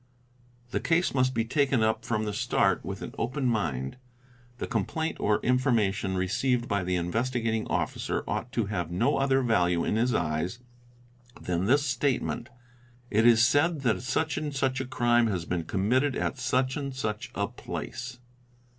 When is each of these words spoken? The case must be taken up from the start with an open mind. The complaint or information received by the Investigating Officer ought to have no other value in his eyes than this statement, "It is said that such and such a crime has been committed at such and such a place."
The 0.71 0.79
case 0.79 1.13
must 1.13 1.35
be 1.35 1.45
taken 1.45 1.83
up 1.83 2.03
from 2.03 2.25
the 2.25 2.33
start 2.33 2.83
with 2.83 3.03
an 3.03 3.13
open 3.19 3.45
mind. 3.45 3.97
The 4.57 4.65
complaint 4.65 5.19
or 5.19 5.39
information 5.41 6.17
received 6.17 6.67
by 6.67 6.83
the 6.83 6.95
Investigating 6.95 7.67
Officer 7.67 8.23
ought 8.27 8.51
to 8.53 8.65
have 8.65 8.89
no 8.89 9.17
other 9.17 9.43
value 9.43 9.85
in 9.85 9.97
his 9.97 10.15
eyes 10.15 10.57
than 11.39 11.65
this 11.65 11.85
statement, 11.85 12.49
"It 13.11 13.27
is 13.27 13.45
said 13.45 13.81
that 13.81 14.01
such 14.01 14.37
and 14.37 14.55
such 14.55 14.81
a 14.81 14.85
crime 14.87 15.27
has 15.27 15.45
been 15.45 15.65
committed 15.65 16.15
at 16.15 16.39
such 16.39 16.75
and 16.77 16.95
such 16.95 17.29
a 17.35 17.47
place." 17.47 18.17